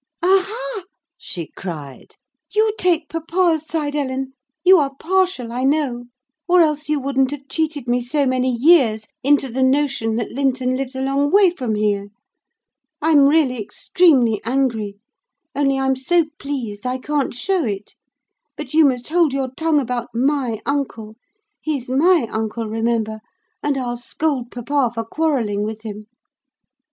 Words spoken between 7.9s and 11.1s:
so many years into the notion that Linton lived a